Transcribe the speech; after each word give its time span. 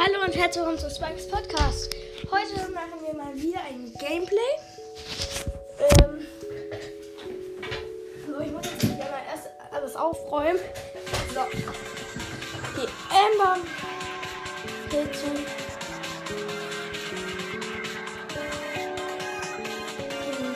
Hallo 0.00 0.24
und 0.24 0.36
herzlich 0.36 0.64
willkommen 0.64 0.78
zu 0.78 0.88
Spikes 0.88 1.26
Podcast. 1.26 1.90
Heute 2.30 2.70
machen 2.70 3.00
wir 3.04 3.14
mal 3.14 3.34
wieder 3.34 3.58
ein 3.68 3.92
Gameplay. 3.98 4.38
Ähm, 5.80 6.24
so, 8.24 8.40
ich 8.40 8.52
muss 8.52 8.64
jetzt 8.64 8.84
wieder 8.84 9.10
mal 9.10 9.22
erst 9.28 9.48
alles 9.72 9.96
aufräumen. 9.96 10.60
So. 11.34 11.40
Die 12.76 12.86
Amber 13.12 13.56
geht 14.88 15.16
zu. 15.16 15.26
Hm. 20.38 20.54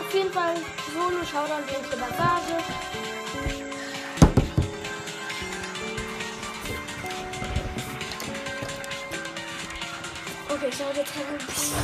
Auf 0.00 0.14
jeden 0.14 0.32
Fall 0.32 0.54
Solo, 0.94 1.24
Showdown, 1.26 1.62
dunkle 1.66 1.98
Passage. 1.98 2.89
Ich 10.70 10.86
ein 10.86 11.46
bisschen. 11.46 11.76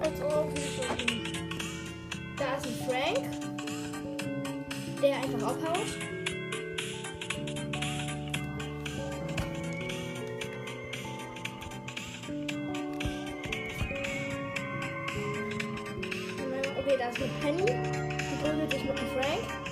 Also, 0.00 0.48
da 2.38 2.56
ist 2.56 2.66
ein 2.66 2.76
Frank, 2.86 3.22
der 5.02 5.16
einfach 5.16 5.48
abhaut. 5.48 5.88
Okay, 16.78 16.96
da 16.98 17.08
ist 17.08 17.18
eine 17.20 17.30
Penny, 17.40 17.66
die 17.66 18.36
prügelt 18.42 18.70
sich 18.72 18.84
mit 18.84 18.98
dem 18.98 19.08
Frank. 19.08 19.67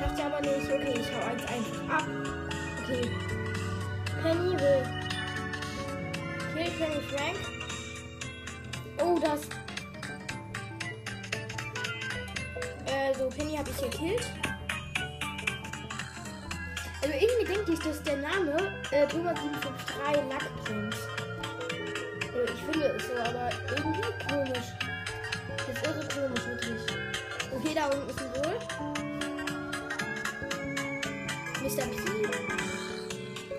Macht 0.00 0.20
aber 0.20 0.40
nicht. 0.40 0.70
Okay, 0.70 0.94
ich 1.00 1.14
hau 1.14 1.26
eins 1.26 1.42
einfach 1.42 1.98
ab. 1.98 2.04
Okay. 2.82 3.10
Penny 4.22 4.52
will. 4.58 4.82
Kill 6.54 6.70
Penny 6.78 7.00
Frank. 7.10 7.36
Oh, 9.02 9.18
das. 9.18 9.42
Äh, 12.86 13.14
so, 13.18 13.28
Penny 13.28 13.56
habe 13.56 13.70
ich 13.70 13.90
gekillt. 13.90 14.30
Also 17.02 17.16
irgendwie 17.18 17.52
denke 17.52 17.72
ich, 17.72 17.78
dass 17.80 18.02
der 18.02 18.16
Name 18.16 18.56
äh, 18.90 19.06
Thomas 19.06 19.38
753 19.38 20.30
Lackprinz. 20.30 20.96
Also 22.32 22.54
ich 22.54 22.60
finde 22.62 22.86
es 22.96 23.06
so, 23.06 23.12
aber 23.14 23.50
irgendwie 23.76 24.00
komisch. 24.26 24.72
Das 25.58 25.76
ist 25.76 25.86
irre 25.86 26.08
komisch, 26.08 26.46
wirklich. 26.46 27.13
Okay, 27.56 27.74
da 27.74 27.86
unten 27.86 28.08
ist 28.10 28.20
ein 28.20 28.32
Bull. 28.32 28.58
Mr. 31.62 31.86
P. 31.86 31.94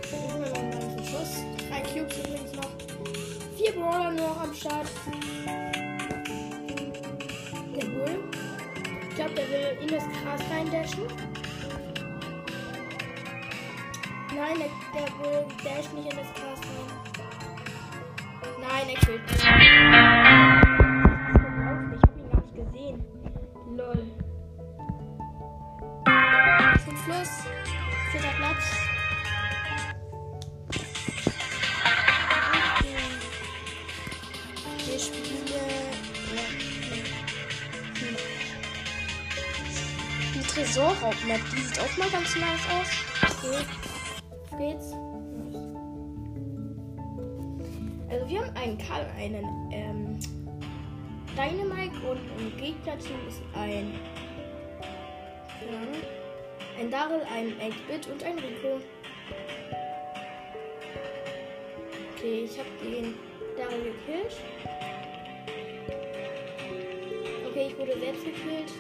Suchen 0.10 0.42
wir 0.42 0.50
noch 0.50 0.58
einen 0.58 1.06
Schuss. 1.06 1.44
Drei 1.70 1.82
Cubes 1.82 2.18
übrigens 2.18 2.54
noch. 2.56 2.72
Vier 3.58 3.72
Brawler 3.74 4.12
noch 4.12 4.42
am 4.42 4.54
Start. 4.54 4.88
Der 7.76 7.86
Bull. 7.86 8.24
Ich 9.10 9.16
glaube, 9.16 9.34
der 9.34 9.50
will 9.50 9.78
in 9.82 9.88
das 9.88 10.04
Gras 10.04 10.42
reindashen. 10.52 11.08
Nein, 14.36 14.60
der, 14.60 15.02
der 15.02 15.12
Bull 15.14 15.46
dasht 15.64 15.94
nicht 15.94 16.12
in 16.12 16.18
das 16.18 16.28
Gras 16.34 16.60
rein. 16.60 16.90
Nein, 18.60 18.90
er 18.90 19.00
killt 19.00 19.32
mich. 19.32 20.05
Schluss. 27.26 27.44
Vierter 28.12 28.34
Platz. 28.38 28.64
Wir 34.86 35.00
spielen. 35.00 35.26
Hm. 38.00 38.18
Die 40.34 40.42
Tresorraub-Map, 40.48 41.42
die 41.52 41.62
sieht 41.62 41.80
auch 41.80 41.98
mal 41.98 42.10
ganz 42.10 42.36
nice 42.36 42.68
aus. 42.70 42.90
Okay. 43.44 43.66
Geht's. 44.58 44.92
Also 48.10 48.30
wir 48.30 48.40
haben 48.40 48.56
einen 48.56 48.78
Karl, 48.78 49.06
einen 49.18 49.72
ähm, 49.72 50.20
Dynamite 51.36 51.96
und 52.08 52.20
im 52.40 52.58
Gegnerteam 52.58 53.28
ist 53.28 53.42
ein 53.54 53.94
ja, 55.62 56.25
ein 56.80 56.92
Daryl, 56.92 57.22
ein 57.34 57.54
8-Bit 57.60 58.08
und 58.08 58.24
ein 58.24 58.38
Rico. 58.38 58.82
Okay, 62.16 62.44
ich 62.46 62.58
habe 62.58 62.70
den 62.84 63.16
Daryl 63.58 63.84
gekillt. 63.84 64.36
Okay, 67.50 67.68
ich 67.70 67.78
wurde 67.78 68.00
selbst 68.00 68.26
gekillt. 68.26 68.72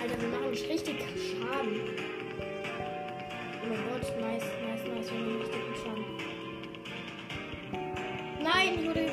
Alter, 0.00 0.20
wir 0.20 0.28
machen 0.28 0.50
nicht 0.50 0.68
richtig 0.68 0.96
Schaden. 1.00 1.80
Oh 3.62 3.66
mein 3.68 3.78
Gott, 3.88 4.20
nice, 4.20 4.44
nice, 4.66 4.84
nice, 4.88 5.12
wir 5.12 5.20
machen 5.20 5.40
richtig 5.40 5.60
Schaden. 5.82 6.04
Nein, 8.42 8.78
ich 8.78 8.86
wurde 8.86 9.03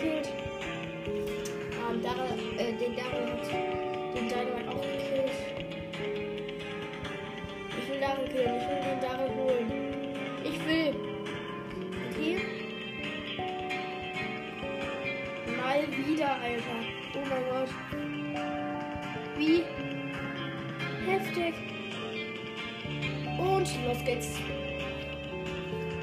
Mal 15.71 15.87
wieder, 16.05 16.31
Alter. 16.41 16.79
Oh 17.15 17.23
mein 17.29 17.43
Gott. 17.49 17.69
Wie 19.37 19.63
heftig. 21.09 21.53
Und 23.37 23.87
los 23.87 24.03
geht's. 24.03 24.37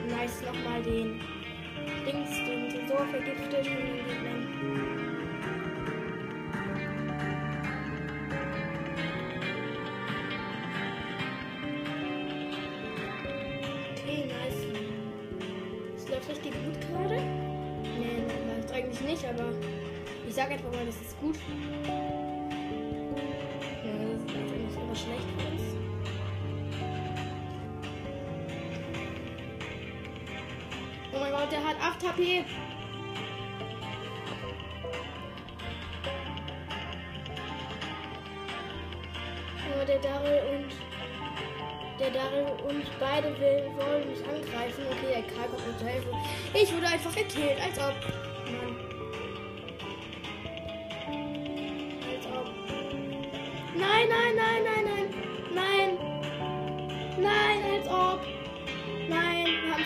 Nice 0.08 0.40
nochmal 0.40 0.82
den 0.82 1.20
Dings, 2.06 2.30
den 2.46 2.70
Tresor 2.70 3.06
vergiftet. 3.08 3.68
Ich 20.38 20.44
sag 20.44 20.52
einfach 20.52 20.70
mal, 20.70 20.86
das 20.86 20.94
ist 21.00 21.18
gut. 21.18 21.34
Ja, 21.34 21.90
das 24.12 24.22
ist 24.22 24.30
eigentlich 24.30 24.76
immer 24.76 24.94
schlecht 24.94 25.26
für 25.36 25.48
uns. 25.50 25.62
Oh 31.12 31.18
mein 31.18 31.32
Gott, 31.32 31.50
der 31.50 31.64
hat 31.64 31.76
8 31.82 32.08
HP. 32.08 32.44
Oh, 39.66 39.84
der 39.84 39.98
Daryl 39.98 40.42
und 40.54 40.70
der 41.98 42.10
Daryl 42.10 42.46
und 42.68 42.84
beide 43.00 43.36
will, 43.40 43.72
wollen 43.76 44.08
mich 44.08 44.20
angreifen. 44.20 44.84
Okay, 44.88 45.14
der 45.14 45.22
Karl 45.34 45.48
kommt 45.48 45.66
mir 45.66 45.76
zu 45.76 45.84
helfen. 45.84 46.12
Ich 46.54 46.72
wurde 46.72 46.86
einfach 46.86 47.12
gekillt, 47.12 47.60
als 47.60 47.76
ob. 47.80 48.27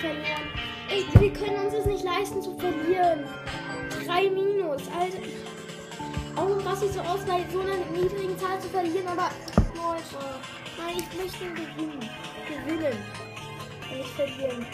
Verloren. 0.02 0.50
Ey, 0.90 1.06
wir 1.20 1.32
können 1.32 1.64
uns 1.64 1.74
das 1.74 1.86
nicht 1.86 2.02
leisten 2.02 2.42
zu 2.42 2.56
verlieren. 2.56 3.24
Drei 4.04 4.28
Minus, 4.30 4.82
Alter. 4.98 5.22
Auch 6.34 6.64
was 6.64 6.82
ich 6.82 6.90
so 6.90 7.00
aus, 7.02 7.20
bei 7.24 7.46
so 7.52 7.60
einer 7.60 7.76
niedrigen 7.92 8.36
Zahl 8.36 8.58
zu 8.58 8.68
verlieren, 8.68 9.06
aber 9.06 9.30
Leute, 9.76 10.18
nein, 10.76 10.96
ich 10.98 11.16
möchte 11.16 11.44
gewinnen. 11.54 12.10
Gewinnen. 12.48 12.98
Und 13.92 13.98
nicht 13.98 14.10
verlieren. 14.10 14.66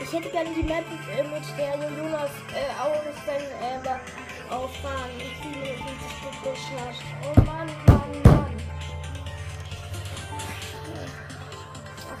Ich 0.00 0.12
hätte 0.12 0.30
gerne 0.30 0.50
die 0.54 0.62
Map 0.62 0.84
äh, 1.10 1.24
mit 1.24 1.58
der 1.58 1.74
Jonas 1.98 2.30
äh, 2.54 2.70
auch 2.80 3.02
dann 3.26 3.84
äh, 3.84 4.54
auffahren. 4.54 5.10
Ich 5.18 5.44
liebe 5.44 5.74
das 6.22 6.52
geschlacht. 6.52 7.04
Oh 7.34 7.40
Mann. 7.40 7.91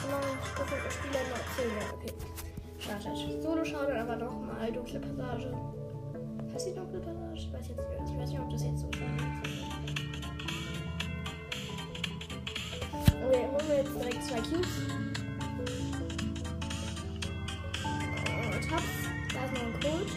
Ach 0.02 0.08
nein, 0.10 0.38
das 0.56 0.70
hat 0.70 0.84
das 0.84 0.94
Spieler 0.94 1.20
nur 1.28 1.38
erzählen. 1.38 1.76
Ja, 1.80 1.86
okay. 1.94 2.12
Startet. 2.78 3.42
Solo 3.42 3.64
schadet 3.64 3.96
aber 3.96 4.16
doch 4.16 4.40
mal 4.40 4.72
dunkle 4.72 5.00
Passage. 5.00 5.54
Passiert 6.52 6.76
noch 6.76 6.90
Passage? 6.90 7.34
Ich 7.34 7.52
weiß, 7.52 7.68
jetzt, 7.68 7.86
ich 8.10 8.18
weiß 8.18 8.30
nicht, 8.30 8.40
ob 8.40 8.50
das 8.50 8.64
jetzt 8.64 8.80
so 8.80 8.90
sein 8.92 9.42
Okay, 13.24 13.46
holen 13.46 13.68
wir 13.68 13.76
jetzt 13.76 13.94
direkt 13.94 14.24
zwei 14.24 14.40
Cubes. 14.40 14.68
Und 17.84 18.70
hab's. 18.70 19.02
Da 19.32 19.44
ist 19.44 19.52
noch 19.54 19.62
ein 19.62 19.74
Cold. 19.80 20.10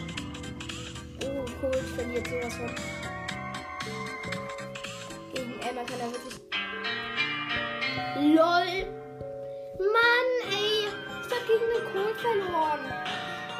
Oh, 1.24 1.44
Cold 1.60 1.86
verliert 1.94 2.26
sowas 2.26 2.54
von. 2.54 2.74
Gegen 5.32 5.60
Emma 5.60 5.82
kann 5.84 6.00
er 6.00 6.10
wirklich. 6.12 6.36
LOL! 8.34 8.95
Cold 12.16 12.42
verloren. 12.42 12.80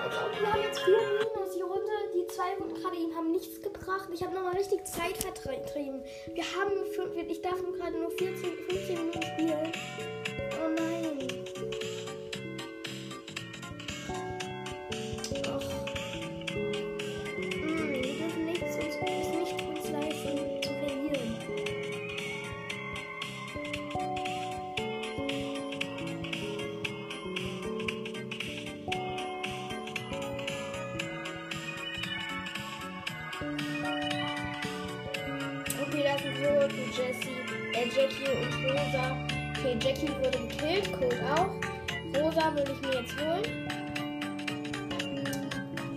Also, 0.02 0.40
wir 0.40 0.52
haben 0.52 0.62
jetzt 0.62 0.80
vier 0.80 0.96
Minus. 0.96 1.54
Die 1.54 1.62
Runde, 1.62 1.92
die 2.14 2.26
zwei 2.26 2.54
Runden 2.58 2.74
gerade 2.74 2.96
eben 2.96 3.14
haben 3.16 3.32
nichts 3.32 3.60
gebracht. 3.62 4.08
Ich 4.12 4.22
habe 4.22 4.34
nochmal 4.34 4.54
richtig 4.54 4.84
Zeit 4.86 5.16
vertrieben. 5.16 6.02
Wir 6.34 6.44
haben 6.44 6.72
fünf, 6.94 7.16
ich 7.16 7.40
darf 7.40 7.56
gerade 7.78 7.98
nur 7.98 8.10
14, 8.10 8.52
15 8.68 8.98
Minuten 8.98 9.22
spielen. 9.22 9.72
Jessie, 36.96 37.28
äh, 37.74 37.86
Jackie 37.88 38.24
und 38.24 38.54
Rosa. 38.64 39.14
Okay, 39.58 39.76
Jackie 39.78 40.08
wurde 40.18 40.38
gekillt, 40.48 40.90
Code 40.94 41.20
auch. 41.34 41.50
Rosa 42.18 42.54
würde 42.54 42.72
ich 42.72 42.80
mir 42.80 43.00
jetzt 43.00 43.14
holen. 43.20 43.68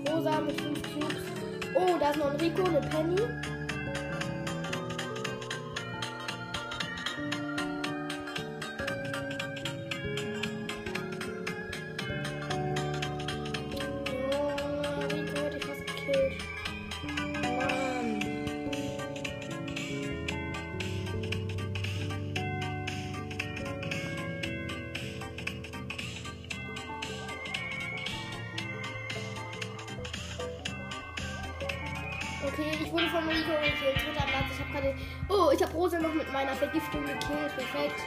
Rosa 0.10 0.42
mit 0.42 0.60
5 0.60 0.81
Cubes. 0.94 1.24
Oh, 1.74 1.98
da 1.98 2.10
ist 2.10 2.18
noch 2.18 2.31
ein 2.31 2.36
Rico, 2.36 2.66
eine 2.66 2.81
Penny. 2.81 3.16
Okay, 32.51 32.72
ich 32.84 32.92
wurde 32.92 33.07
von 33.10 33.28
Rico 33.28 33.51
gekillt. 33.62 33.96
Dritter 33.96 34.25
Platz. 34.25 34.46
Ich 34.54 34.60
habe 34.60 34.72
gerade. 34.74 34.96
Oh, 35.30 35.51
ich 35.54 35.62
habe 35.62 35.74
Rosa 35.74 36.00
noch 36.00 36.13
mit 36.13 36.31
meiner 36.34 36.56
Vergiftung 36.56 37.01
gekillt. 37.01 37.56
Perfekt. 37.56 38.01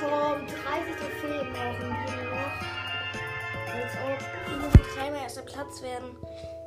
Komm, 0.00 0.46
30 0.46 0.96
Trophäen 0.96 1.52
brauchen 1.52 1.88
wir 1.88 2.24
noch. 2.30 2.52
Als 3.74 3.92
ob 4.04 4.50
wir 4.50 4.56
müssen 4.56 4.96
dreimal 4.96 5.22
erster 5.22 5.42
Platz 5.42 5.82
werden. 5.82 6.16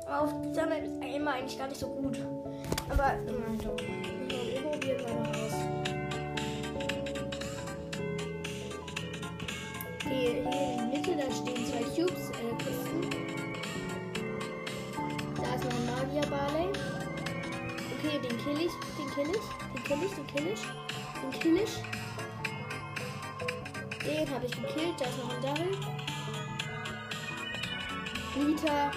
Aber 0.06 0.20
auf 0.22 0.32
dieser 0.42 0.66
Map 0.66 0.84
ist 0.84 1.02
einmal 1.02 1.34
eigentlich 1.34 1.58
gar 1.58 1.68
nicht 1.68 1.80
so 1.80 1.88
gut. 1.88 2.18
Aber, 2.88 3.14
nein, 3.26 3.58
doch. 3.62 3.76
Wir 4.28 4.62
probieren 4.62 5.02
mal 5.02 5.28
aus. 5.30 5.75
Kill 19.26 19.36
ich, 19.36 19.46
den 19.74 19.82
kill 19.84 19.98
ich, 20.04 20.14
den 20.14 20.26
kill 20.26 20.46
ich, 20.52 20.60
den 21.20 21.40
kill 21.40 21.56
ich. 21.56 21.82
Den 24.04 24.30
habe 24.30 24.46
ich 24.46 24.52
gekillt, 24.52 25.00
da 25.00 25.04
ist 25.06 25.18
noch 25.18 25.34
ein 25.34 25.42
Daryl. 25.42 25.76
Nita. 28.36 28.90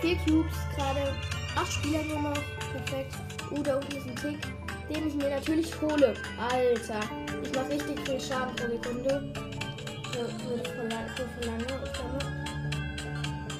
Vier 0.00 0.16
Cubes 0.16 0.56
gerade. 0.74 1.14
Acht 1.56 1.72
Spieler 1.72 2.02
nur 2.04 2.22
noch. 2.22 2.42
Perfekt. 2.72 3.14
Uh, 3.50 3.62
da 3.62 3.76
unten 3.76 3.96
ist 3.96 4.06
ein 4.06 4.16
Tick, 4.16 4.40
den 4.88 5.08
ich 5.08 5.14
mir 5.14 5.28
natürlich 5.28 5.78
hole. 5.82 6.14
Alter. 6.38 7.00
Ich 7.42 7.54
mache 7.54 7.68
richtig 7.68 8.00
viel 8.06 8.20
Schaden 8.20 8.56
pro 8.56 8.68
Sekunde. 8.68 9.32
Für, 10.12 10.28
für 10.28 11.46
lange. 11.46 11.66
Ich 11.84 11.92
glaube. 11.92 12.18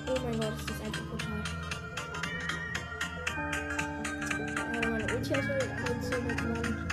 Oh 0.08 0.20
mein 0.25 0.41
Gott, 0.41 0.56
ist 0.58 0.70
das 0.70 0.81
einfach 0.81 1.05
brutal. 1.11 1.21
Aber 1.21 1.21
meine 1.21 1.21
Ulti 1.21 1.21
aus 5.22 5.28
der 6.10 6.20
mit 6.20 6.42
Mann. 6.42 6.88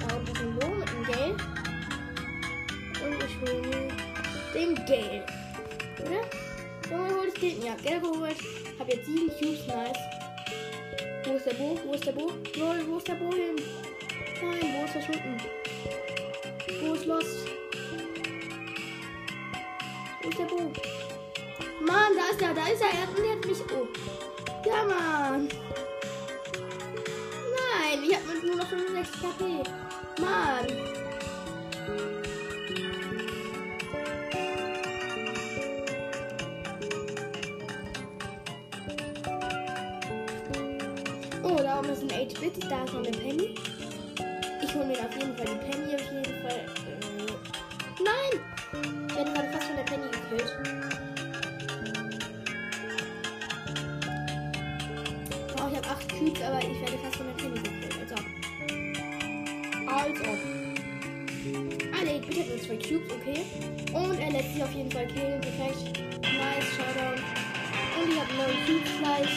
Da 0.00 0.16
unten 0.16 0.32
ist 0.32 0.40
ein 0.40 0.58
Bo 0.58 0.68
mit 0.68 0.88
einem 0.88 1.04
Gale. 1.04 1.36
Und 3.04 3.22
ich 3.22 3.40
hole 3.40 3.88
den 4.52 4.74
Gale. 4.86 5.26
Oder? 6.00 6.90
Junge, 6.90 7.14
hol 7.14 7.28
ich 7.28 7.40
den. 7.40 7.62
Ja, 7.64 7.74
Gale 7.84 8.00
geholt. 8.00 8.36
Hab 8.78 8.88
jetzt 8.92 9.06
sieben 9.06 9.28
Cubes, 9.28 9.66
nice. 9.68 9.98
Wo 11.24 11.36
ist 11.36 11.46
der 11.46 11.54
Bo? 11.54 11.78
Wo 11.84 11.92
ist 11.94 12.06
der 12.06 12.12
Bo? 12.12 12.32
Lol, 12.56 12.86
wo 12.88 12.98
ist 12.98 13.06
der 13.08 13.14
Bo 13.14 13.32
hin? 13.32 13.54
Nein, 14.42 14.72
Bo 14.72 14.84
ist 14.84 14.92
verschwunden. 14.92 15.40
Bo 16.80 16.94
ist 16.94 17.06
lost. 17.06 17.48
Wo 20.22 20.28
ist 20.28 20.38
der 20.38 20.44
Bo? 20.46 20.72
Mann, 21.86 22.12
da 22.16 22.30
ist 22.32 22.42
er, 22.42 22.54
da 22.54 22.66
ist 22.66 22.82
er. 22.82 22.88
Er 22.88 23.02
hat 23.02 23.46
mich. 23.46 23.60
Oh. 23.72 24.33
Ich 28.06 28.14
hab 28.14 28.44
nur 28.44 28.56
noch 28.56 28.66
65 28.66 29.20
KP. 29.20 29.62
Mann. 30.20 30.66
Oh, 41.42 41.56
da 41.56 41.78
oben 41.78 41.90
ist 41.90 42.02
ein 42.02 42.10
8-Bit. 42.10 42.70
Da 42.70 42.84
ist 42.84 42.92
noch 42.92 43.00
eine 43.00 43.10
Penny. 43.10 43.54
Ich 44.62 44.74
hole 44.74 44.86
mir 44.86 44.98
auf 44.98 45.14
jeden 45.16 45.36
Fall 45.36 45.46
die 45.46 45.70
Penny. 45.70 45.94
Auf 45.94 46.12
jeden 46.12 46.42
Fall. 46.42 46.64
Äh, 46.86 48.02
nein! 48.02 48.40
Ich 49.08 49.16
werde 49.16 49.32
gerade 49.32 49.48
fast 49.48 49.64
von 49.64 49.76
der 49.76 49.84
Penny 49.84 50.06
gekillt. 50.10 50.73
Ah, 61.46 62.00
nee, 62.02 62.20
bitte 62.26 62.40
hat 62.40 62.48
nur 62.48 62.58
2 62.58 62.76
Cubes, 62.76 63.12
okay. 63.12 63.44
Und 63.92 64.18
er 64.18 64.30
lässt 64.30 64.54
sich 64.54 64.62
auf 64.62 64.72
jeden 64.72 64.90
Fall 64.90 65.06
killen. 65.08 65.42
Perfekt. 65.42 66.00
Nice, 66.22 66.64
Showdown. 66.74 67.20
Und 68.00 68.08
ich 68.10 68.18
habe 68.18 68.32
9 68.32 68.64
Cubes 68.64 68.90
gleich. 68.98 69.32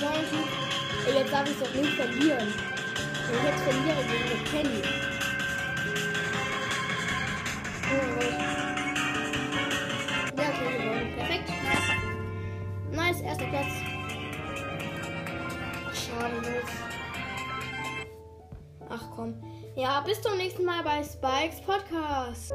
9 0.00 0.24
Cubes. 0.30 0.52
Ey, 1.06 1.12
jetzt 1.18 1.30
darf 1.30 1.46
ich 1.46 1.58
doch 1.58 1.74
nicht 1.74 1.92
verlieren. 1.92 2.54
Wenn 3.28 3.38
ich 3.38 3.44
jetzt 3.44 3.62
verliere 3.64 4.02
gegen 4.08 4.26
die 4.30 4.40
Penny. 4.48 4.80
Oh 7.90 7.96
mein 8.00 8.12
Gott. 8.14 8.36
Ja, 10.38 10.46
okay, 10.48 10.70
gewonnen. 10.78 11.08
Perfekt. 11.18 11.48
Nice, 12.92 13.20
erster 13.20 13.48
Platz. 13.48 13.72
Schade, 15.92 16.36
los. 16.36 16.70
Ach 18.88 19.04
komm. 19.14 19.32
Ja, 19.76 20.00
bis 20.02 20.22
zum 20.22 20.36
nächsten 20.36 20.64
Mal 20.64 20.84
bei 20.84 21.02
Spikes 21.02 21.60
Podcast. 21.60 22.52